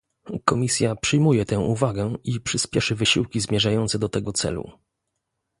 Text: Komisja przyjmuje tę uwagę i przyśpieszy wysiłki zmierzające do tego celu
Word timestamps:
Komisja 0.45 0.95
przyjmuje 0.95 1.45
tę 1.45 1.59
uwagę 1.59 2.13
i 2.23 2.39
przyśpieszy 2.41 2.95
wysiłki 2.95 3.39
zmierzające 3.39 3.99
do 3.99 4.09
tego 4.09 4.31
celu 4.33 4.71